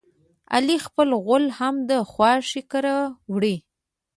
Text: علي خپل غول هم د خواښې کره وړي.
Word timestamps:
علي 0.53 0.77
خپل 0.85 1.09
غول 1.23 1.45
هم 1.59 1.75
د 1.89 1.91
خواښې 2.11 2.61
کره 2.71 2.95
وړي. 3.31 3.55